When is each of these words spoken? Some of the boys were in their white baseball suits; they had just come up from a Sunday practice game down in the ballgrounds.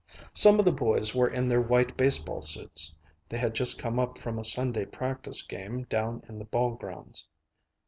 Some 0.33 0.57
of 0.57 0.65
the 0.65 0.71
boys 0.71 1.13
were 1.13 1.27
in 1.29 1.47
their 1.47 1.61
white 1.61 1.95
baseball 1.95 2.41
suits; 2.41 2.95
they 3.29 3.37
had 3.37 3.53
just 3.53 3.77
come 3.77 3.99
up 3.99 4.17
from 4.17 4.39
a 4.39 4.43
Sunday 4.43 4.85
practice 4.85 5.43
game 5.43 5.83
down 5.91 6.23
in 6.27 6.39
the 6.39 6.45
ballgrounds. 6.45 7.27